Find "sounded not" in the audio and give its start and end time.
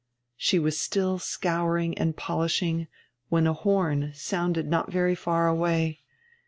4.15-4.91